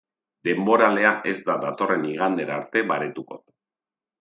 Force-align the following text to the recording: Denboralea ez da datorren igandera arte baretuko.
Denboralea 0.47 1.11
ez 1.33 1.35
da 1.49 1.57
datorren 1.65 2.09
igandera 2.15 2.57
arte 2.63 2.85
baretuko. 2.93 3.39